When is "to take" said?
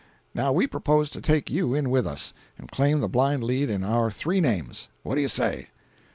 1.11-1.51